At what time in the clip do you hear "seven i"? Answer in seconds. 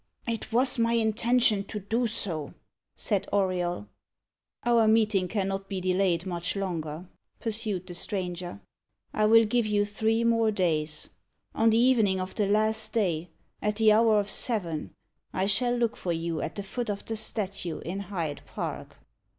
14.27-15.45